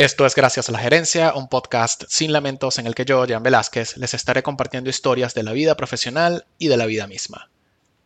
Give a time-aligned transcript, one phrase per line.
[0.00, 3.42] Esto es Gracias a la Gerencia, un podcast sin lamentos en el que yo, Jan
[3.42, 7.50] Velázquez, les estaré compartiendo historias de la vida profesional y de la vida misma.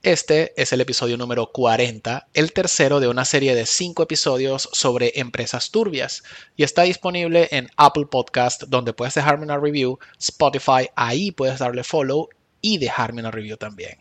[0.03, 5.13] Este es el episodio número 40, el tercero de una serie de cinco episodios sobre
[5.21, 6.25] empresas turbias,
[6.57, 11.85] y está disponible en Apple Podcast, donde puedes dejarme una review, Spotify, ahí puedes darle
[11.85, 12.29] follow
[12.61, 14.01] y dejarme una review también.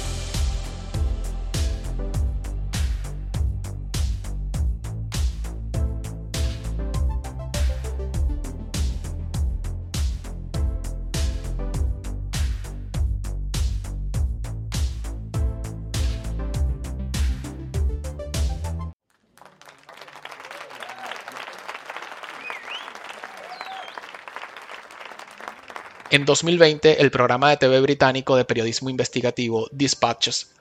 [26.11, 30.51] En 2020, el programa de TV británico de periodismo investigativo Dispatches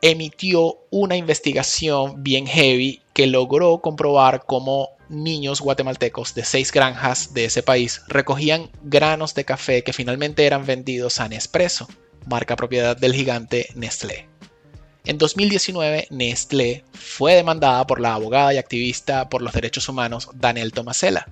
[0.00, 7.46] emitió una investigación bien heavy que logró comprobar cómo niños guatemaltecos de seis granjas de
[7.46, 11.88] ese país recogían granos de café que finalmente eran vendidos a Nespresso,
[12.24, 14.28] marca propiedad del gigante Nestlé.
[15.04, 20.72] En 2019, Nestlé fue demandada por la abogada y activista por los derechos humanos Daniel
[20.72, 21.26] Tomasela.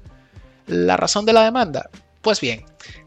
[0.67, 1.89] ¿La razón de la demanda?
[2.21, 2.65] Pues bien,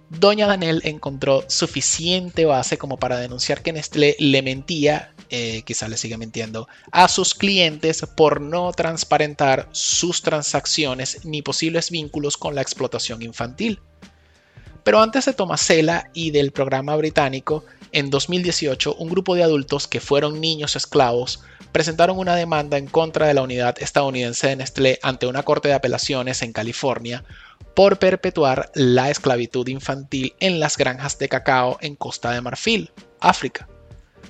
[0.10, 5.98] Doña Danel encontró suficiente base como para denunciar que Nestlé le mentía, eh, quizá le
[5.98, 12.62] sigue mintiendo, a sus clientes por no transparentar sus transacciones ni posibles vínculos con la
[12.62, 13.82] explotación infantil.
[14.86, 20.00] Pero antes de Tomasela y del programa británico, en 2018 un grupo de adultos que
[20.00, 21.42] fueron niños esclavos
[21.74, 25.74] presentaron una demanda en contra de la unidad estadounidense de Nestlé ante una corte de
[25.74, 27.26] apelaciones en California
[27.78, 33.70] por perpetuar la esclavitud infantil en las granjas de cacao en Costa de Marfil, África.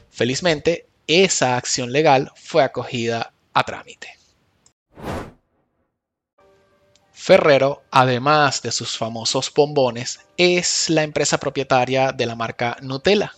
[0.10, 4.10] Felizmente, esa acción legal fue acogida a trámite.
[7.14, 13.32] Ferrero, además de sus famosos bombones, es la empresa propietaria de la marca Nutella.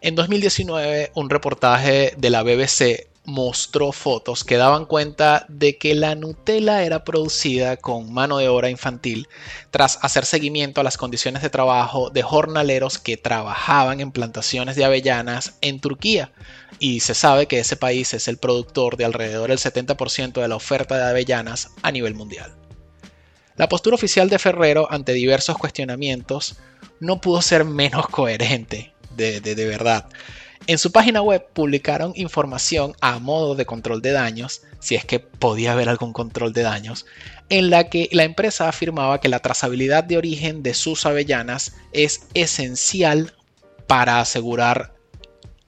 [0.00, 6.14] En 2019, un reportaje de la BBC mostró fotos que daban cuenta de que la
[6.14, 9.28] Nutella era producida con mano de obra infantil
[9.70, 14.84] tras hacer seguimiento a las condiciones de trabajo de jornaleros que trabajaban en plantaciones de
[14.84, 16.32] avellanas en Turquía.
[16.80, 20.56] Y se sabe que ese país es el productor de alrededor del 70% de la
[20.56, 22.52] oferta de avellanas a nivel mundial.
[23.56, 26.56] La postura oficial de Ferrero ante diversos cuestionamientos
[26.98, 30.06] no pudo ser menos coherente, de, de verdad.
[30.68, 35.18] En su página web publicaron información a modo de control de daños, si es que
[35.18, 37.04] podía haber algún control de daños,
[37.48, 42.28] en la que la empresa afirmaba que la trazabilidad de origen de sus avellanas es
[42.34, 43.34] esencial
[43.88, 44.94] para asegurar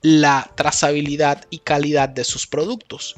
[0.01, 3.17] la trazabilidad y calidad de sus productos.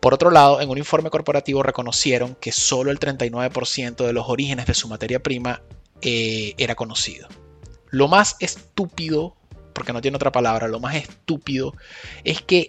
[0.00, 4.66] Por otro lado, en un informe corporativo reconocieron que solo el 39% de los orígenes
[4.66, 5.60] de su materia prima
[6.02, 7.26] eh, era conocido.
[7.90, 9.37] Lo más estúpido
[9.78, 11.72] porque no tiene otra palabra, lo más estúpido,
[12.24, 12.66] es que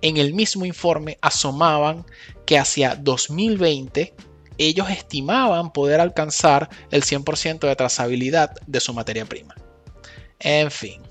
[0.00, 2.06] en el mismo informe asomaban
[2.46, 4.14] que hacia 2020
[4.56, 9.54] ellos estimaban poder alcanzar el 100% de trazabilidad de su materia prima.
[10.38, 11.02] En fin.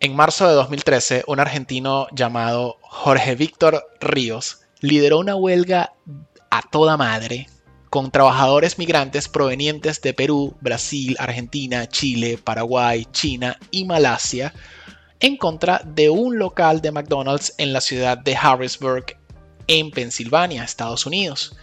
[0.00, 5.92] En marzo de 2013, un argentino llamado Jorge Víctor Ríos lideró una huelga
[6.50, 7.48] a toda madre
[7.90, 14.54] con trabajadores migrantes provenientes de Perú, Brasil, Argentina, Chile, Paraguay, China y Malasia
[15.18, 19.16] en contra de un local de McDonald's en la ciudad de Harrisburg,
[19.66, 21.56] en Pensilvania, Estados Unidos,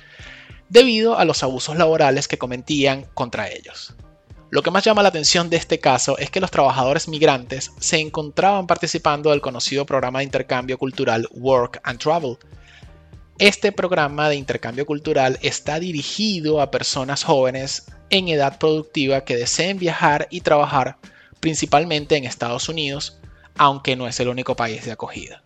[0.70, 3.96] debido a los abusos laborales que cometían contra ellos.
[4.50, 8.00] Lo que más llama la atención de este caso es que los trabajadores migrantes se
[8.00, 12.38] encontraban participando del conocido programa de intercambio cultural Work and Travel,
[13.40, 19.78] este programa de intercambio cultural está dirigido a personas jóvenes en edad productiva que deseen
[19.78, 20.98] viajar y trabajar
[21.40, 23.20] principalmente en Estados Unidos,
[23.56, 25.44] aunque no es el único país de acogida.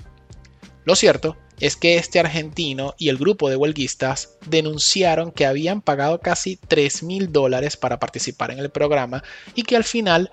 [0.85, 6.21] Lo cierto es que este argentino y el grupo de huelguistas denunciaron que habían pagado
[6.21, 9.21] casi 3 mil dólares para participar en el programa
[9.53, 10.31] y que al final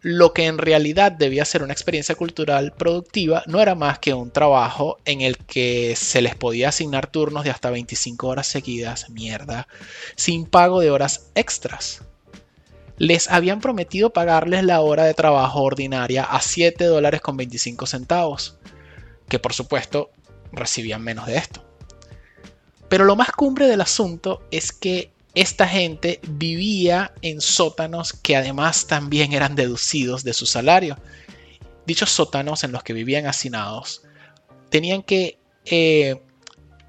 [0.00, 4.30] lo que en realidad debía ser una experiencia cultural productiva no era más que un
[4.30, 9.66] trabajo en el que se les podía asignar turnos de hasta 25 horas seguidas, mierda,
[10.14, 12.02] sin pago de horas extras.
[12.98, 18.58] les habían prometido pagarles la hora de trabajo ordinaria a 7 dólares con 25 centavos,
[19.28, 20.10] que por supuesto
[20.52, 21.64] recibían menos de esto.
[22.88, 28.86] Pero lo más cumbre del asunto es que esta gente vivía en sótanos que además
[28.86, 30.96] también eran deducidos de su salario.
[31.86, 34.02] Dichos sótanos en los que vivían hacinados
[34.70, 36.20] tenían que eh,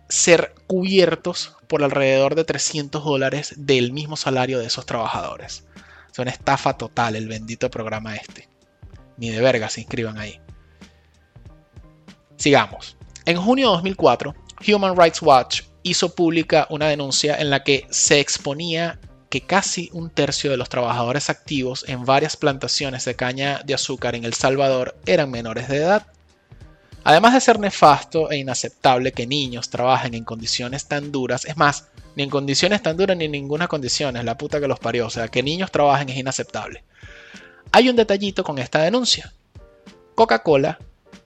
[0.09, 5.65] ser cubiertos por alrededor de 300 dólares del mismo salario de esos trabajadores.
[6.11, 8.49] Es una estafa total el bendito programa este.
[9.17, 10.39] Ni de verga se inscriban ahí.
[12.37, 12.97] Sigamos.
[13.25, 14.33] En junio de 2004,
[14.67, 18.99] Human Rights Watch hizo pública una denuncia en la que se exponía
[19.29, 24.15] que casi un tercio de los trabajadores activos en varias plantaciones de caña de azúcar
[24.15, 26.07] en El Salvador eran menores de edad.
[27.03, 31.87] Además de ser nefasto e inaceptable que niños trabajen en condiciones tan duras, es más,
[32.15, 35.09] ni en condiciones tan duras ni en ninguna condición, la puta que los parió, o
[35.09, 36.83] sea, que niños trabajen es inaceptable.
[37.71, 39.31] Hay un detallito con esta denuncia.
[40.15, 40.79] Coca-Cola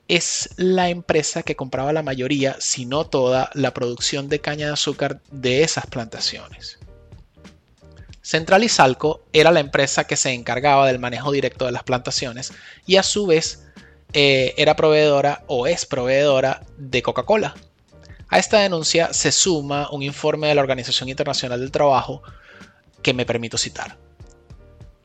[0.08, 4.74] es la empresa que compraba la mayoría, si no toda, la producción de caña de
[4.74, 6.80] azúcar de esas plantaciones.
[8.22, 12.54] Central Salco era la empresa que se encargaba del manejo directo de las plantaciones
[12.86, 13.66] y a su vez
[14.14, 17.56] eh, era proveedora o es proveedora de Coca-Cola.
[18.30, 22.24] A esta denuncia se suma un informe de la Organización Internacional del Trabajo
[23.02, 23.98] que me permito citar.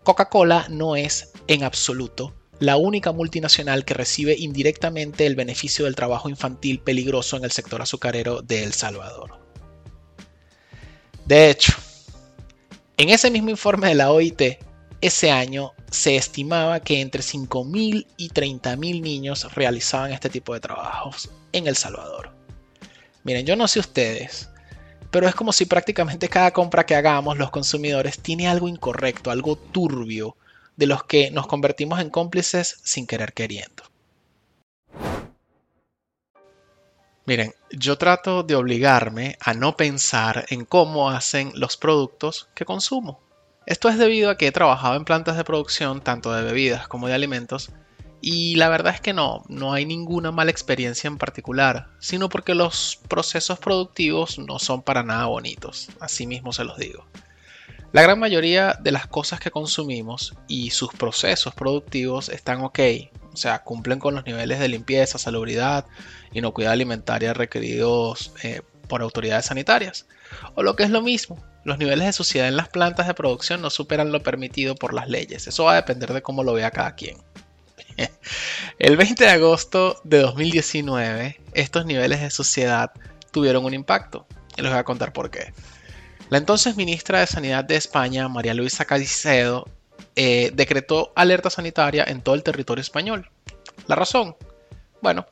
[0.04, 6.28] Coca-Cola no es en absoluto la única multinacional que recibe indirectamente el beneficio del trabajo
[6.28, 9.38] infantil peligroso en el sector azucarero de El Salvador.
[11.24, 11.72] De hecho,
[12.96, 14.58] en ese mismo informe de la OIT,
[15.00, 21.30] ese año se estimaba que entre 5.000 y 30.000 niños realizaban este tipo de trabajos
[21.52, 22.30] en El Salvador.
[23.22, 24.48] Miren, yo no sé ustedes,
[25.10, 29.56] pero es como si prácticamente cada compra que hagamos los consumidores tiene algo incorrecto, algo
[29.56, 30.36] turbio,
[30.78, 33.82] de los que nos convertimos en cómplices sin querer queriendo.
[37.26, 43.20] Miren, yo trato de obligarme a no pensar en cómo hacen los productos que consumo.
[43.66, 47.08] Esto es debido a que he trabajado en plantas de producción tanto de bebidas como
[47.08, 47.70] de alimentos
[48.20, 52.54] y la verdad es que no, no hay ninguna mala experiencia en particular, sino porque
[52.54, 57.04] los procesos productivos no son para nada bonitos, así mismo se los digo.
[57.92, 62.78] La gran mayoría de las cosas que consumimos y sus procesos productivos están ok,
[63.32, 65.86] o sea, cumplen con los niveles de limpieza, salubridad,
[66.32, 70.06] inocuidad alimentaria requeridos eh, por autoridades sanitarias.
[70.54, 73.62] O lo que es lo mismo, los niveles de suciedad en las plantas de producción
[73.62, 75.46] no superan lo permitido por las leyes.
[75.46, 77.16] Eso va a depender de cómo lo vea cada quien.
[78.78, 82.92] El 20 de agosto de 2019, estos niveles de suciedad
[83.30, 84.26] tuvieron un impacto.
[84.56, 85.52] Y les voy a contar por qué.
[86.30, 89.66] La entonces ministra de Sanidad de España, María Luisa Caicedo,
[90.14, 93.30] eh, decretó alerta sanitaria en todo el territorio español.
[93.86, 94.36] ¿La razón?
[95.00, 95.26] Bueno,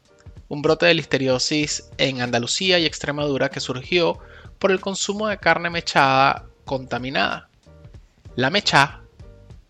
[0.48, 4.18] un brote de listeriosis en Andalucía y Extremadura que surgió
[4.58, 7.50] por el consumo de carne mechada contaminada.
[8.34, 9.02] La mecha,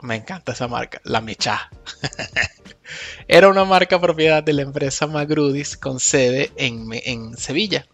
[0.03, 1.71] me encanta esa marca, la mecha,
[3.29, 7.87] era una marca propiedad de la empresa Magrudis con sede en, en Sevilla.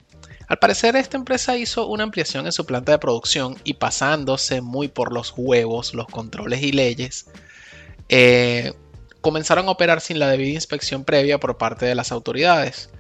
[0.52, 4.86] Al parecer esta empresa hizo una ampliación en su planta de producción y pasándose muy
[4.86, 7.30] por los huevos los controles y leyes,
[8.10, 8.74] eh,
[9.22, 12.90] comenzaron a operar sin la debida inspección previa por parte de las autoridades.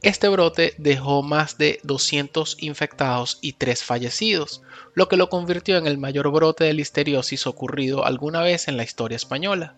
[0.00, 4.62] Este brote dejó más de 200 infectados y 3 fallecidos,
[4.94, 8.84] lo que lo convirtió en el mayor brote de listeriosis ocurrido alguna vez en la
[8.84, 9.76] historia española.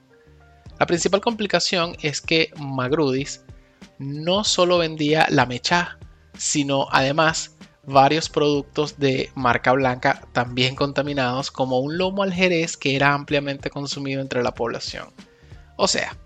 [0.79, 3.43] La principal complicación es que Magrudis
[3.99, 5.99] no solo vendía la mecha,
[6.39, 7.53] sino además
[7.85, 13.71] varios productos de marca blanca también contaminados como un lomo al jerez que era ampliamente
[13.71, 15.09] consumido entre la población.
[15.77, 16.17] O sea,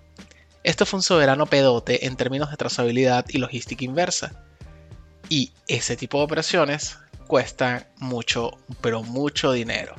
[0.64, 4.44] esto fue un soberano pedote en términos de trazabilidad y logística inversa.
[5.28, 9.94] Y ese tipo de operaciones cuestan mucho, pero mucho dinero.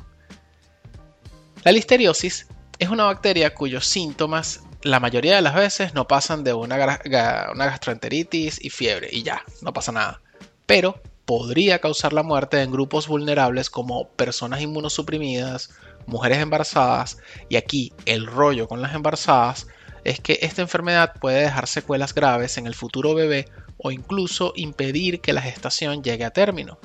[1.63, 6.53] La listeriosis es una bacteria cuyos síntomas la mayoría de las veces no pasan de
[6.53, 10.21] una, gastroenteritis y fiebre y ya, no pasa nada.
[10.65, 15.71] Pero podría causar la muerte en grupos vulnerables como personas inmunosuprimidas,
[16.05, 19.67] mujeres embarazadas y aquí el rollo con las embarazadas
[20.03, 23.47] es que esta enfermedad puede dejar secuelas graves en el futuro bebé
[23.77, 26.77] o incluso impedir que la gestación llegue a término.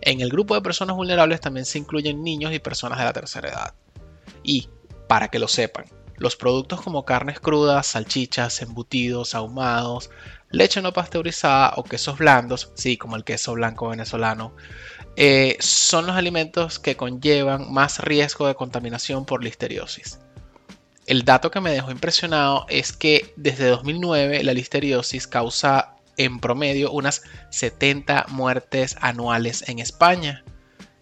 [0.00, 3.48] En el grupo de personas vulnerables también se incluyen niños y personas de la tercera
[3.48, 3.74] edad.
[4.42, 4.68] Y,
[5.06, 5.84] para que lo sepan,
[6.22, 10.08] Los productos como carnes crudas, salchichas, embutidos, ahumados,
[10.52, 14.54] leche no pasteurizada o quesos blandos, sí, como el queso blanco venezolano,
[15.16, 20.20] eh, son los alimentos que conllevan más riesgo de contaminación por listeriosis.
[21.06, 26.92] El dato que me dejó impresionado es que desde 2009 la listeriosis causa en promedio
[26.92, 30.44] unas 70 muertes anuales en España.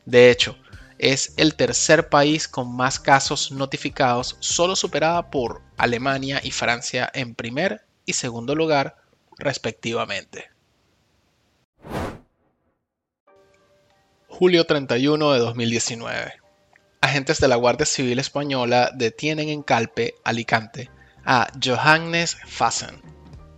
[0.06, 0.56] De hecho,
[1.00, 7.34] es el tercer país con más casos notificados, solo superada por Alemania y Francia en
[7.34, 8.96] primer y segundo lugar,
[9.38, 10.50] respectivamente.
[14.28, 16.34] Julio 31 de 2019.
[17.00, 20.90] Agentes de la Guardia Civil Española detienen en Calpe, Alicante,
[21.24, 23.00] a Johannes Fassen,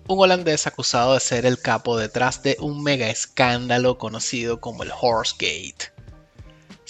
[0.06, 4.92] un holandés acusado de ser el capo detrás de un mega escándalo conocido como el
[4.92, 5.91] Horsegate.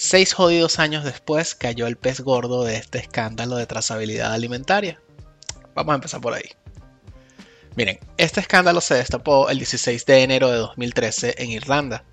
[0.05, 4.99] Seis jodidos años después cayó el pez gordo de este escándalo de trazabilidad alimentaria.
[5.75, 6.43] Vamos a empezar por ahí.
[7.77, 12.03] Miren, este escándalo se destapó el 16 de enero de 2013 en Irlanda,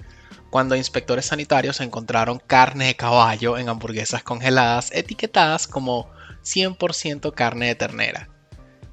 [0.50, 6.08] cuando inspectores sanitarios encontraron carne de caballo en hamburguesas congeladas etiquetadas como
[6.44, 8.28] 100% carne de ternera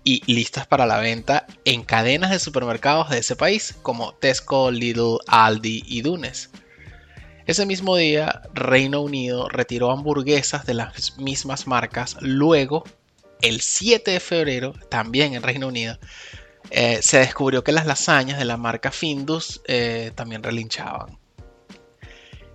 [0.04, 5.20] y listas para la venta en cadenas de supermercados de ese país como Tesco, Lidl,
[5.27, 6.50] Aldi y Dunes.
[7.48, 12.18] Ese mismo día, Reino Unido retiró hamburguesas de las mismas marcas.
[12.20, 12.84] Luego,
[13.42, 15.98] el 7 de febrero, también en Reino Unido,
[16.72, 21.18] eh, se descubrió que las lasañas de la marca Findus eh, también relinchaban.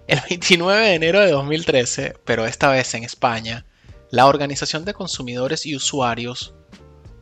[0.06, 3.64] El 29 de enero de 2013, pero esta vez en España,
[4.10, 6.52] la Organización de Consumidores y Usuarios,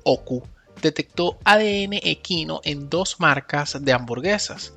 [0.02, 0.42] OCU,
[0.82, 4.72] detectó ADN equino en dos marcas de hamburguesas.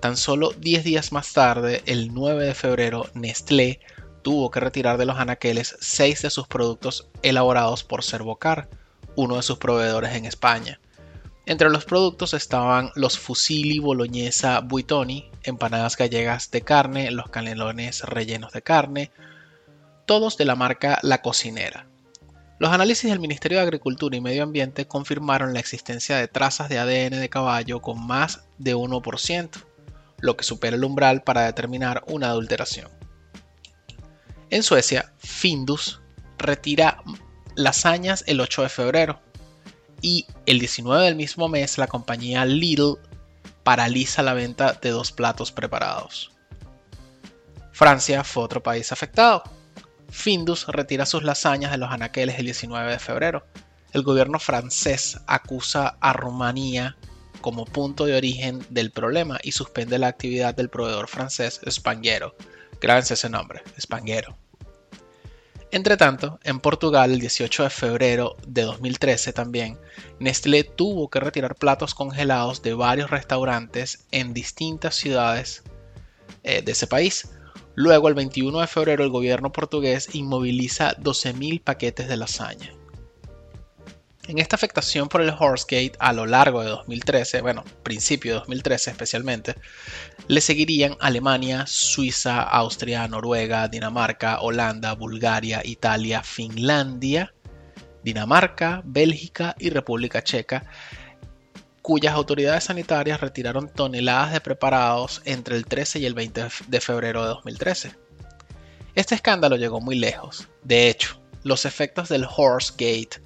[0.00, 3.80] Tan solo 10 días más tarde, el 9 de febrero, Nestlé
[4.22, 8.68] tuvo que retirar de los anaqueles 6 de sus productos elaborados por Servocar,
[9.16, 10.78] uno de sus proveedores en España.
[11.46, 18.52] Entre los productos estaban los fusilli boloñesa buitoni, empanadas gallegas de carne, los canelones rellenos
[18.52, 19.10] de carne,
[20.06, 21.86] todos de la marca La Cocinera.
[22.60, 26.78] Los análisis del Ministerio de Agricultura y Medio Ambiente confirmaron la existencia de trazas de
[26.78, 29.67] ADN de caballo con más de 1%
[30.20, 32.90] lo que supera el umbral para determinar una adulteración.
[34.50, 36.00] En Suecia, Findus
[36.38, 37.02] retira
[37.54, 39.20] lasañas el 8 de febrero
[40.00, 42.98] y el 19 del mismo mes la compañía Lidl
[43.64, 46.30] paraliza la venta de dos platos preparados.
[47.72, 49.42] Francia fue otro país afectado.
[50.08, 53.46] Findus retira sus lasañas de los anaqueles el 19 de febrero.
[53.92, 56.96] El gobierno francés acusa a Rumanía
[57.40, 62.34] como punto de origen del problema y suspende la actividad del proveedor francés Spanghero.
[62.80, 64.36] Grábense ese nombre, Spanghero.
[65.70, 69.78] Entre tanto, en Portugal, el 18 de febrero de 2013 también,
[70.18, 75.62] Nestlé tuvo que retirar platos congelados de varios restaurantes en distintas ciudades
[76.42, 77.28] eh, de ese país.
[77.74, 82.77] Luego, el 21 de febrero, el gobierno portugués inmoviliza 12.000 paquetes de lasaña.
[84.28, 88.90] En esta afectación por el Horsegate a lo largo de 2013, bueno, principio de 2013
[88.90, 89.54] especialmente,
[90.26, 97.32] le seguirían Alemania, Suiza, Austria, Noruega, Dinamarca, Holanda, Bulgaria, Italia, Finlandia,
[98.04, 100.66] Dinamarca, Bélgica y República Checa,
[101.80, 107.22] cuyas autoridades sanitarias retiraron toneladas de preparados entre el 13 y el 20 de febrero
[107.22, 107.92] de 2013.
[108.94, 110.48] Este escándalo llegó muy lejos.
[110.64, 113.22] De hecho, los efectos del Horsegate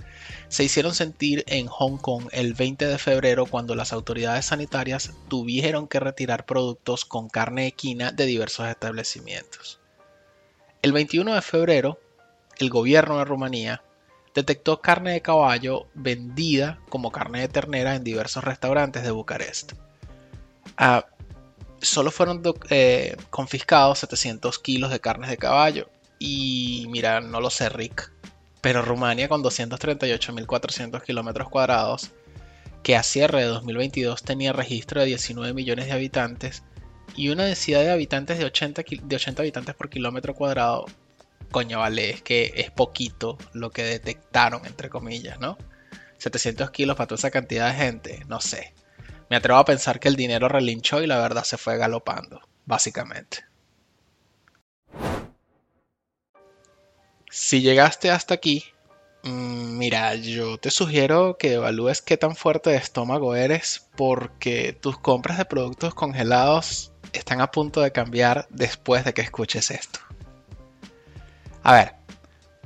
[0.48, 5.88] se hicieron sentir en Hong Kong el 20 de febrero cuando las autoridades sanitarias tuvieron
[5.88, 9.80] que retirar productos con carne equina de diversos establecimientos.
[10.82, 12.00] El 21 de febrero,
[12.58, 13.82] el gobierno de Rumanía
[14.34, 19.72] detectó carne de caballo vendida como carne de ternera en diversos restaurantes de Bucarest.
[20.76, 21.06] Ah,
[21.80, 25.90] solo fueron eh, confiscados 700 kilos de carnes de caballo.
[26.18, 28.12] Y mira, no lo sé, Rick
[28.62, 32.12] pero Rumania con 238.400 kilómetros cuadrados,
[32.82, 36.62] que a cierre de 2022 tenía registro de 19 millones de habitantes
[37.16, 40.86] y una densidad de habitantes de 80, de 80 habitantes por kilómetro cuadrado,
[41.50, 45.58] coño, vale, es que es poquito lo que detectaron, entre comillas, ¿no?
[46.18, 48.72] 700 kilos para toda esa cantidad de gente, no sé.
[49.28, 53.51] Me atrevo a pensar que el dinero relinchó y la verdad se fue galopando, básicamente.
[57.34, 58.62] Si llegaste hasta aquí,
[59.22, 64.98] mm, mira, yo te sugiero que evalúes qué tan fuerte de estómago eres porque tus
[64.98, 70.00] compras de productos congelados están a punto de cambiar después de que escuches esto.
[71.62, 71.94] A ver,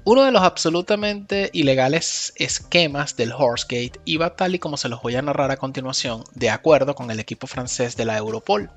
[0.05, 5.15] Uno de los absolutamente ilegales esquemas del Horsegate iba tal y como se los voy
[5.17, 8.71] a narrar a continuación, de acuerdo con el equipo francés de la Europol,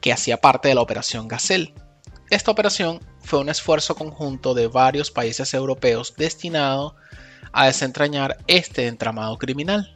[0.00, 1.74] que hacía parte de la Operación Gazelle.
[2.30, 6.94] Esta operación fue un esfuerzo conjunto de varios países europeos destinado
[7.50, 9.92] a desentrañar este entramado criminal.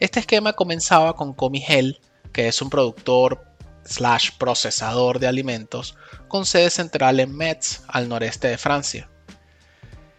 [0.00, 2.00] Este esquema comenzaba con Comigel,
[2.32, 3.44] que es un productor
[3.84, 5.94] slash procesador de alimentos
[6.26, 9.10] con sede central en Metz, al noreste de Francia.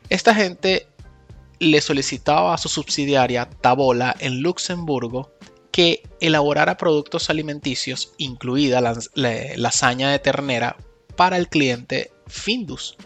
[0.10, 0.88] Esta gente
[1.58, 5.31] le solicitaba a su subsidiaria Tabola en Luxemburgo
[5.72, 8.96] que elaborara productos alimenticios, incluida la,
[9.55, 10.77] lasaña de ternera,
[11.15, 12.98] para el cliente Findus.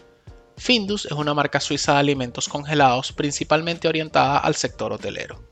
[0.56, 5.44] Findus es una marca suiza de alimentos congelados principalmente orientada al sector hotelero.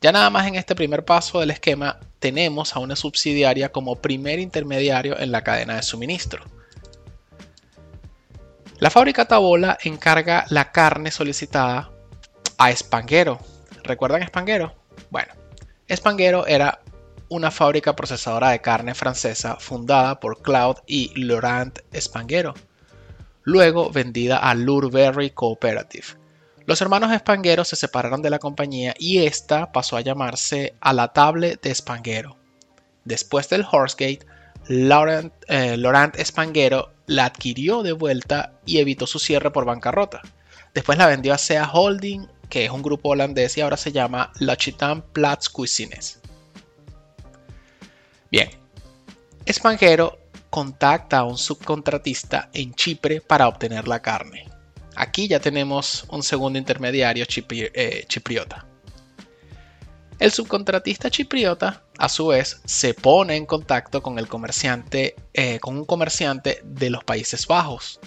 [0.00, 4.38] Ya nada más en este primer paso del esquema tenemos a una subsidiaria como primer
[4.38, 6.44] intermediario en la cadena de suministro.
[8.78, 11.92] La fábrica Tabola encarga la carne solicitada
[12.58, 13.38] a Espanguero.
[13.84, 14.74] ¿Recuerdan Espanguero?
[15.10, 15.32] Bueno,
[15.86, 16.81] Espanguero era
[17.32, 22.52] una fábrica procesadora de carne francesa fundada por Claude y Laurent Espanguero,
[23.42, 26.06] luego vendida a Lurberry Cooperative.
[26.66, 31.08] Los hermanos Espanguero se separaron de la compañía y esta pasó a llamarse a la
[31.12, 32.36] Table de Espanguero.
[33.04, 34.26] Después del Horsegate,
[34.68, 35.76] Laurent, eh,
[37.06, 40.20] la adquirió de vuelta y evitó su cierre por bancarrota.
[40.74, 44.30] Después la vendió a SEA Holding, que es un grupo holandés y ahora se llama
[44.38, 46.21] L'Occitane Platz Cuisines.
[48.32, 48.48] Bien,
[49.44, 54.48] Espanjero contacta a un subcontratista en Chipre para obtener la carne.
[54.96, 58.64] Aquí ya tenemos un segundo intermediario eh, chipriota.
[60.18, 65.76] El subcontratista chipriota, a su vez, se pone en contacto con el comerciante, eh, con
[65.76, 68.00] un comerciante de los Países Bajos.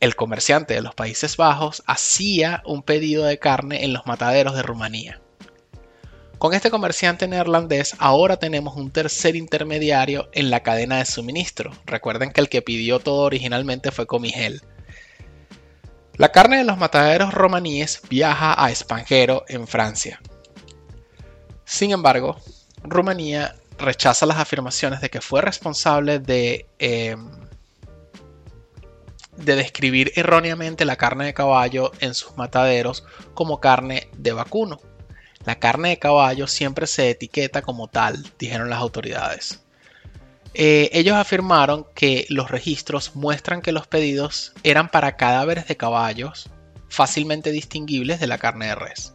[0.00, 4.62] El comerciante de los Países Bajos hacía un pedido de carne en los mataderos de
[4.62, 5.20] Rumanía.
[6.38, 11.72] Con este comerciante neerlandés ahora tenemos un tercer intermediario en la cadena de suministro.
[11.84, 14.62] Recuerden que el que pidió todo originalmente fue Comigel.
[16.14, 20.20] La carne de los mataderos romaníes viaja a Espanjero en Francia.
[21.64, 22.36] Sin embargo,
[22.82, 27.30] Rumanía rechaza las afirmaciones de que fue responsable de, em,
[29.36, 34.80] de describir erróneamente la carne de caballo en sus mataderos como carne de vacuno.
[35.44, 39.62] La carne de caballo siempre se etiqueta como tal, dijeron las autoridades.
[40.54, 46.50] Eh, ellos afirmaron que los registros muestran que los pedidos eran para cadáveres de caballos
[46.88, 49.14] fácilmente distinguibles de la carne de res.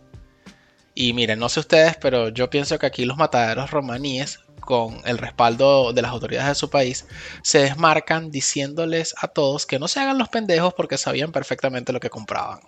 [0.95, 5.17] Y miren, no sé ustedes, pero yo pienso que aquí los mataderos romaníes, con el
[5.17, 7.05] respaldo de las autoridades de su país,
[7.41, 11.99] se desmarcan diciéndoles a todos que no se hagan los pendejos porque sabían perfectamente lo
[11.99, 12.59] que compraban.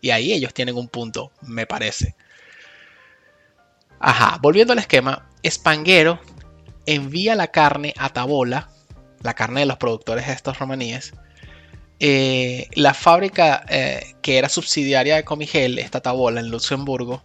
[0.00, 2.14] Y ahí ellos tienen un punto, me parece.
[4.00, 6.20] Ajá, volviendo al esquema, Espanguero
[6.86, 8.68] envía la carne a Tabola,
[9.22, 11.14] la carne de los productores de estos romaníes.
[12.00, 17.22] Eh, la fábrica eh, que era subsidiaria de Comigel, esta Tabola en Luxemburgo,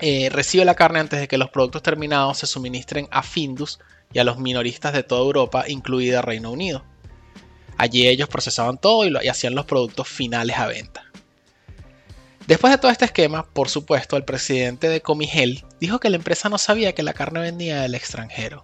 [0.00, 3.78] eh, recibe la carne antes de que los productos terminados se suministren a Findus
[4.12, 6.84] y a los minoristas de toda Europa, incluida Reino Unido.
[7.76, 11.03] Allí ellos procesaban todo y, hacían los productos finales a venta.
[12.46, 16.50] Después de todo este esquema, por supuesto, el presidente de Comigel dijo que la empresa
[16.50, 18.62] no sabía que la carne venía del extranjero.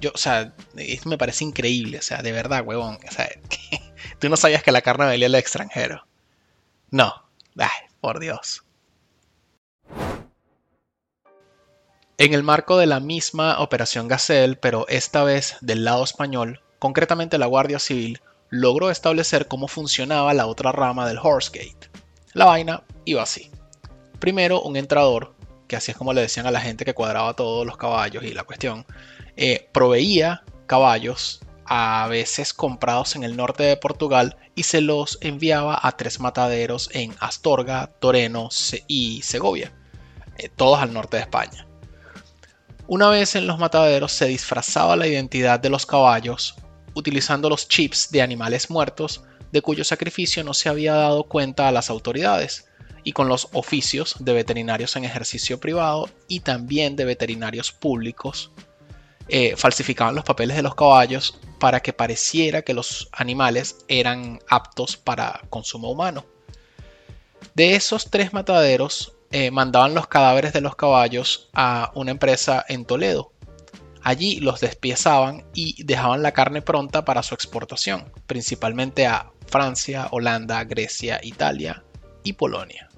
[0.00, 2.98] Yo, o sea, esto me parece increíble, o sea, de verdad, huevón.
[3.06, 3.28] O sea,
[4.18, 6.06] tú no sabías que la carne venía del extranjero.
[6.90, 7.12] No,
[7.58, 8.64] ay, por Dios.
[12.16, 17.36] En el marco de la misma Operación Gazelle, pero esta vez del lado español, concretamente
[17.36, 21.90] la Guardia Civil, logró establecer cómo funcionaba la otra rama del Horsegate.
[22.34, 23.50] La vaina iba así.
[24.18, 25.34] Primero, un entrador,
[25.68, 28.34] que así es como le decían a la gente que cuadraba todos los caballos y
[28.34, 28.84] la cuestión,
[29.36, 35.78] eh, proveía caballos a veces comprados en el norte de Portugal y se los enviaba
[35.80, 38.48] a tres mataderos en Astorga, Toreno
[38.88, 39.72] y Segovia,
[40.36, 41.66] eh, todos al norte de España.
[42.88, 46.56] Una vez en los mataderos se disfrazaba la identidad de los caballos
[46.94, 49.22] utilizando los chips de animales muertos
[49.54, 52.66] de cuyo sacrificio no se había dado cuenta a las autoridades
[53.04, 58.50] y con los oficios de veterinarios en ejercicio privado y también de veterinarios públicos
[59.28, 64.96] eh, falsificaban los papeles de los caballos para que pareciera que los animales eran aptos
[64.96, 66.26] para consumo humano.
[67.54, 72.84] De esos tres mataderos, eh, mandaban los cadáveres de los caballos a una empresa en
[72.86, 73.30] Toledo.
[74.02, 80.64] Allí los despiezaban y dejaban la carne pronta para su exportación, principalmente a Francia, Holanda,
[80.64, 81.84] Grecia, Italia
[82.24, 82.88] y Polonia.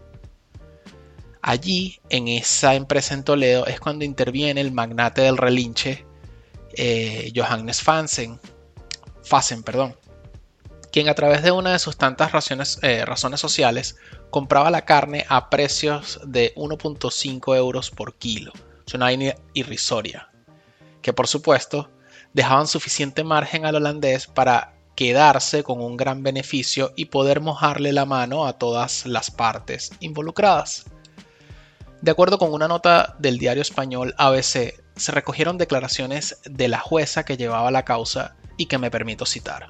[1.42, 6.07] Allí, en esa empresa en Toledo, es cuando interviene el magnate del relinche,
[6.73, 8.40] eh, Johannes Fansen,
[9.23, 9.97] Fassen, perdón,
[10.90, 12.33] quien a través de una de sus tantas
[12.83, 13.97] eh, razones sociales
[14.31, 18.51] compraba la carne a precios de 1.5 euros por kilo.
[18.95, 19.12] Una
[19.53, 20.31] irrisoria,
[21.03, 21.90] que por supuesto
[22.33, 28.06] dejaban suficiente margen al holandés para quedarse con un gran beneficio y poder mojarle la
[28.06, 30.87] mano a todas las partes involucradas.
[32.00, 37.24] De acuerdo con una nota del diario español ABC, se recogieron declaraciones de la jueza
[37.24, 39.68] que llevaba la causa y que me permito citar.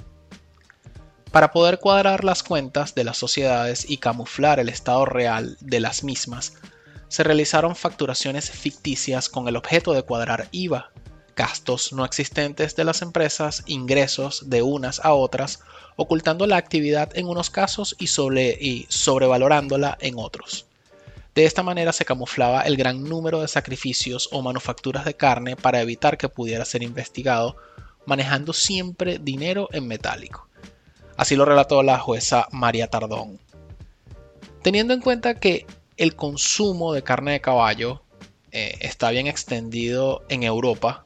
[1.33, 6.05] Para poder cuadrar las cuentas de las sociedades y camuflar el estado real de las
[6.05, 6.55] mismas,
[7.09, 10.93] se realizaron facturaciones ficticias con el objeto de cuadrar IVA,
[11.37, 15.61] gastos no existentes de las empresas, ingresos de unas a otras,
[15.97, 20.67] ocultando la actividad en unos casos y, y sobrevalorándola en otros.
[21.35, 25.83] De esta manera se camuflaba el gran número de sacrificios o manufacturas de carne para
[25.83, 27.57] evitar que pudiera ser investigado,
[28.07, 30.49] manejando siempre dinero en metálico.
[31.19, 33.39] Así lo relató la jueza María Tardón.
[34.63, 35.67] Teniendo en cuenta que
[35.99, 38.03] el consumo de carne de caballo
[38.53, 41.05] eh, está bien extendido en Europa,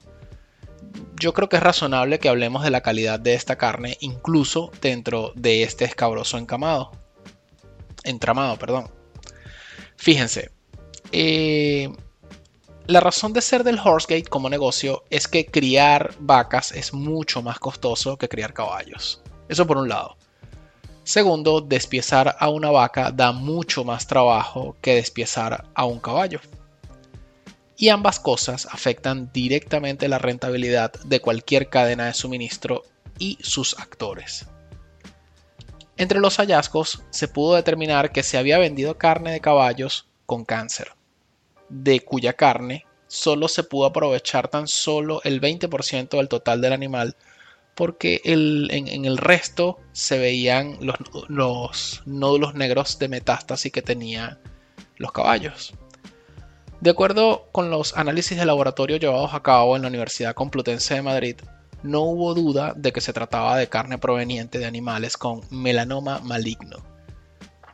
[1.20, 5.32] yo creo que es razonable que hablemos de la calidad de esta carne, incluso dentro
[5.34, 6.92] de este escabroso encamado.
[8.04, 8.90] Entramado, perdón.
[9.96, 10.50] Fíjense,
[11.12, 11.90] eh,
[12.86, 17.58] la razón de ser del Horsegate como negocio es que criar vacas es mucho más
[17.58, 19.22] costoso que criar caballos.
[19.48, 20.16] Eso por un lado.
[21.04, 26.40] Segundo, despiezar a una vaca da mucho más trabajo que despiezar a un caballo
[27.80, 32.82] y ambas cosas afectan directamente la rentabilidad de cualquier cadena de suministro
[33.18, 34.46] y sus actores.
[35.96, 40.92] Entre los hallazgos se pudo determinar que se había vendido carne de caballos con cáncer,
[41.70, 47.16] de cuya carne solo se pudo aprovechar tan solo el 20% del total del animal
[47.74, 54.38] porque en, el resto se veían los, los nódulos negros de metástasis que tenían
[54.98, 55.72] los caballos.
[56.80, 61.02] De acuerdo con los análisis de laboratorio llevados a cabo en la Universidad Complutense de
[61.02, 61.36] Madrid,
[61.82, 66.78] no hubo duda de que se trataba de carne proveniente de animales con melanoma maligno.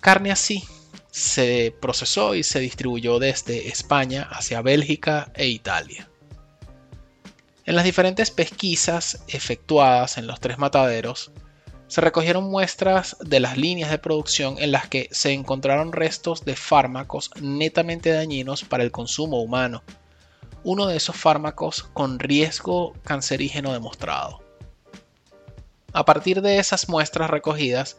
[0.01, 0.65] Carne así
[1.11, 6.09] se procesó y se distribuyó desde España hacia Bélgica e Italia.
[7.65, 11.31] En las diferentes pesquisas efectuadas en los tres mataderos,
[11.89, 16.57] se recogieron muestras de las líneas de producción en las que se encontraron restos de
[16.57, 19.85] fármacos netamente dañinos para el consumo humano,
[20.65, 24.43] uno de esos fármacos con riesgo cancerígeno demostrado.
[25.93, 27.97] A partir de esas muestras recogidas,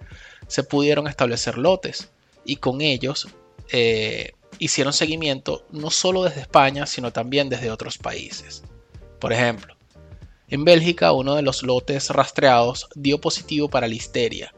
[0.47, 2.11] se pudieron establecer lotes
[2.45, 3.27] y con ellos
[3.71, 8.63] eh, hicieron seguimiento no solo desde España, sino también desde otros países.
[9.19, 9.76] Por ejemplo,
[10.49, 14.53] en Bélgica, uno de los lotes rastreados dio positivo para listeria,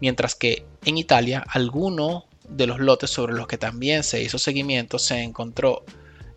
[0.00, 4.98] mientras que en Italia, alguno de los lotes sobre los que también se hizo seguimiento
[4.98, 5.84] se encontró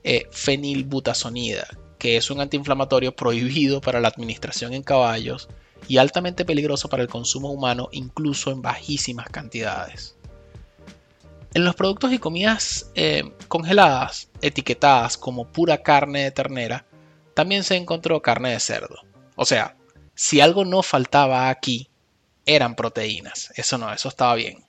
[0.04, 5.50] eh, fenilbutazonida, que es un antiinflamatorio prohibido para la administración en caballos
[5.88, 10.16] y altamente peligroso para el consumo humano, incluso en bajísimas cantidades.
[11.54, 16.86] En los productos y comidas eh, congeladas, etiquetadas como pura carne de ternera,
[17.34, 18.98] también se encontró carne de cerdo.
[19.36, 19.76] O sea,
[20.16, 21.90] si algo no faltaba aquí,
[22.46, 23.52] eran proteínas.
[23.56, 24.64] Eso no, eso estaba bien.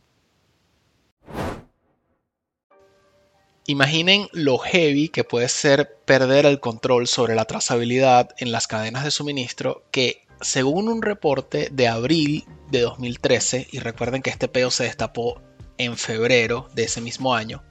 [3.66, 9.05] Imaginen lo heavy que puede ser perder el control sobre la trazabilidad en las cadenas
[9.05, 14.70] de suministro que, según un reporte de abril de 2013, y recuerden que este peo
[14.70, 15.40] se destapó
[15.79, 17.62] en febrero de ese mismo año,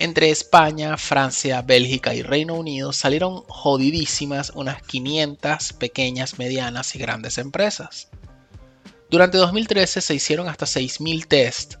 [0.00, 7.36] entre España, Francia, Bélgica y Reino Unido salieron jodidísimas unas 500 pequeñas, medianas y grandes
[7.36, 8.08] empresas.
[9.10, 11.74] Durante 2013 se hicieron hasta 6.000 test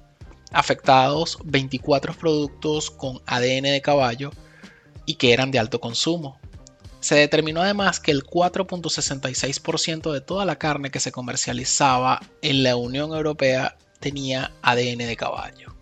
[0.52, 4.32] afectados 24 productos con ADN de caballo
[5.06, 6.38] y que eran de alto consumo.
[7.00, 12.76] Se determinó además que el 4.66% de toda la carne que se comercializaba en la
[12.76, 15.79] Unión Europea tenía ADN de caballo.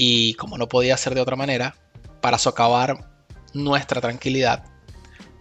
[0.00, 1.74] Y como no podía ser de otra manera,
[2.20, 3.10] para socavar
[3.52, 4.62] nuestra tranquilidad,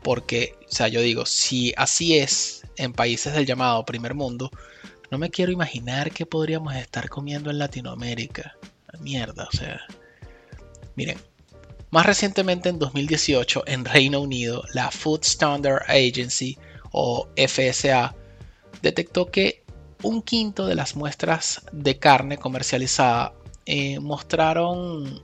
[0.04, 4.50] porque, o sea, yo digo, si así es en países del llamado primer mundo,
[5.12, 8.58] no me quiero imaginar qué podríamos estar comiendo en Latinoamérica.
[9.00, 9.80] Mierda, o sea.
[10.96, 11.20] Miren,
[11.91, 16.58] más recientemente en 2018 en Reino Unido, la Food Standard Agency
[16.91, 18.15] o FSA
[18.82, 19.63] detectó que
[20.02, 23.34] un quinto de las muestras de carne comercializada
[23.68, 25.22] eh, mostraron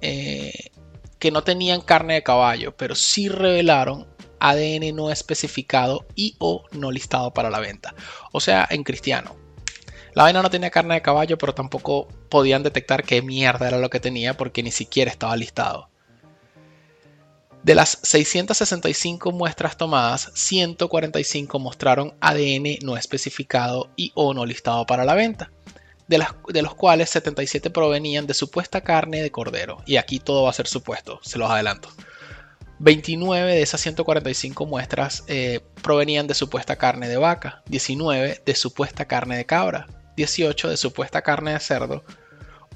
[0.00, 0.70] eh,
[1.18, 4.06] que no tenían carne de caballo, pero sí revelaron
[4.40, 7.94] ADN no especificado y o no listado para la venta.
[8.32, 9.36] O sea, en cristiano.
[10.14, 13.90] La vaina no tenía carne de caballo, pero tampoco podían detectar qué mierda era lo
[13.90, 15.90] que tenía porque ni siquiera estaba listado.
[17.62, 25.04] De las 665 muestras tomadas, 145 mostraron ADN no especificado y o no listado para
[25.04, 25.50] la venta,
[26.08, 29.82] de, de, los cuales 77 provenían de supuesta carne de cordero.
[29.86, 31.88] Y aquí todo va a ser supuesto, se los adelanto.
[32.78, 39.06] 29 de esas 145 muestras eh, provenían de supuesta carne de vaca, 19 de supuesta
[39.06, 42.04] carne de cabra, 18 de supuesta carne de cerdo,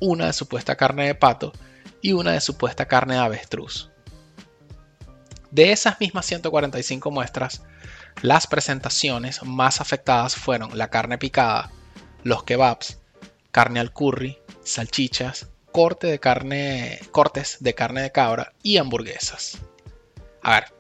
[0.01, 1.53] una de supuesta carne de pato
[2.01, 3.90] y una de supuesta carne de avestruz.
[5.51, 7.62] De esas mismas 145 muestras,
[8.23, 11.71] las presentaciones más afectadas fueron la carne picada,
[12.23, 13.00] los kebabs,
[13.51, 19.59] carne al curry, salchichas, corte de carne, cortes de carne de cabra y hamburguesas.
[20.43, 20.75] A ver,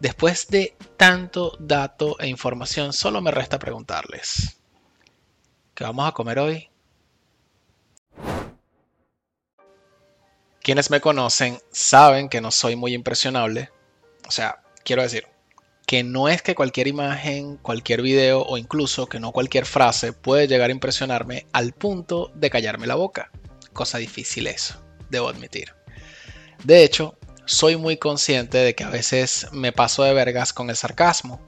[0.00, 4.56] después de tanto dato e información, solo me resta preguntarles,
[5.74, 6.68] ¿qué vamos a comer hoy?
[10.62, 13.70] Quienes me conocen saben que no soy muy impresionable
[14.26, 15.26] o sea, quiero decir
[15.94, 20.48] que no es que cualquier imagen, cualquier video o incluso que no cualquier frase puede
[20.48, 23.30] llegar a impresionarme al punto de callarme la boca.
[23.72, 25.72] Cosa difícil eso, debo admitir.
[26.64, 30.74] De hecho, soy muy consciente de que a veces me paso de vergas con el
[30.74, 31.40] sarcasmo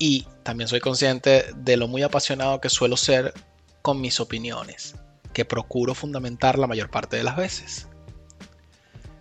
[0.00, 3.34] y también soy consciente de lo muy apasionado que suelo ser
[3.82, 4.96] con mis opiniones,
[5.32, 7.86] que procuro fundamentar la mayor parte de las veces.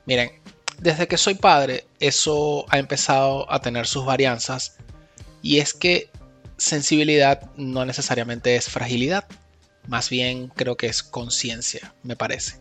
[0.08, 0.42] Miren,
[0.80, 4.78] desde que soy padre, eso ha empezado a tener sus varianzas
[5.42, 6.10] y es que
[6.58, 9.26] sensibilidad no necesariamente es fragilidad,
[9.88, 12.60] más bien creo que es conciencia, me parece.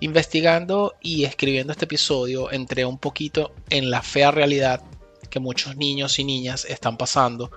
[0.00, 4.82] Investigando y escribiendo este episodio entré un poquito en la fea realidad
[5.28, 7.50] que muchos niños y niñas están pasando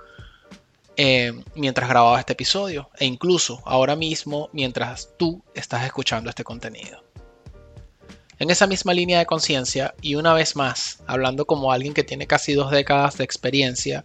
[0.97, 7.12] eh, mientras grababa este episodio e incluso ahora mismo mientras tú estás escuchando este contenido.
[8.43, 12.27] En esa misma línea de conciencia, y una vez más, hablando como alguien que tiene
[12.27, 14.03] casi dos décadas de experiencia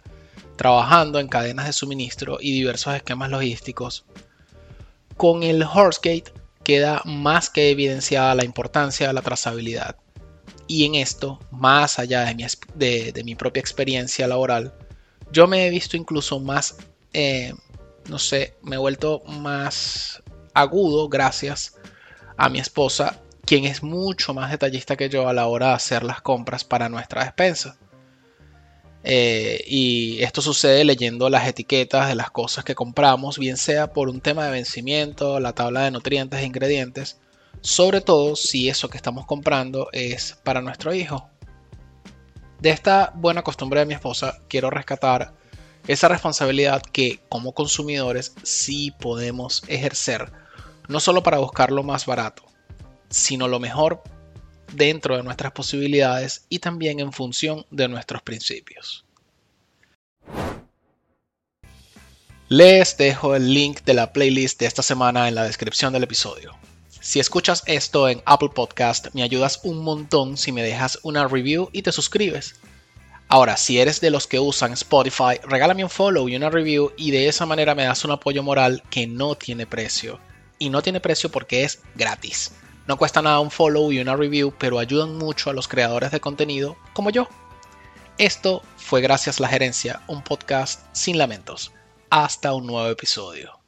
[0.55, 4.05] trabajando en cadenas de suministro y diversos esquemas logísticos,
[5.17, 6.31] con el Horsegate
[6.63, 9.97] queda más que evidenciada la importancia de la trazabilidad.
[10.67, 14.73] Y en esto, más allá de mi, propia experiencia laboral,
[15.33, 16.77] yo me he visto incluso más,
[17.11, 17.53] eh,
[18.07, 20.23] no sé, me he vuelto más
[20.53, 21.75] agudo gracias
[22.37, 26.03] a mi esposa quien es mucho más detallista que yo a la hora de hacer
[26.03, 27.77] las compras para nuestra despensa.
[29.03, 34.09] Eh, y esto sucede leyendo las etiquetas de las cosas que compramos, bien sea por
[34.09, 37.19] un tema de vencimiento, la tabla de nutrientes e ingredientes,
[37.61, 41.29] sobre todo si eso que estamos comprando es para nuestro hijo.
[42.59, 45.33] De esta buena costumbre de mi esposa, quiero rescatar
[45.87, 50.31] esa responsabilidad que como consumidores sí podemos ejercer,
[50.89, 52.43] no solo para buscar lo más barato,
[53.09, 54.03] sino lo mejor
[54.73, 59.05] dentro de nuestras posibilidades y también en función de nuestros principios.
[62.47, 66.57] Les dejo el link de la playlist de esta semana en la descripción del episodio.
[66.99, 71.69] Si escuchas esto en Apple Podcast, me ayudas un montón si me dejas una review
[71.71, 72.55] y te suscribes.
[73.27, 77.11] Ahora, si eres de los que usan Spotify, regálame un follow y una review y
[77.11, 80.19] de esa manera me das un apoyo moral que no tiene precio.
[80.57, 82.51] Y no tiene precio porque es gratis.
[82.89, 86.19] No cuesta nada un follow y una review, pero ayudan mucho a los creadores de
[86.19, 87.27] contenido como yo.
[88.17, 91.71] Esto fue Gracias la Gerencia, un podcast sin lamentos.
[92.09, 93.58] Hasta un nuevo episodio.